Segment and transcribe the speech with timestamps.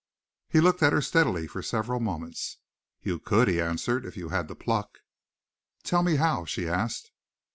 [0.49, 2.57] He looked at her steadily for several moments.
[3.03, 5.01] "You could," he answered, "if you had the pluck."
[5.83, 7.11] "Tell me how?" she asked.